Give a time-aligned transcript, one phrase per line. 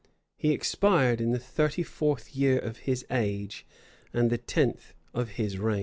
[0.35, 3.67] He expired in the thirty fourth year of his age
[4.11, 5.79] and the tenth of his reign.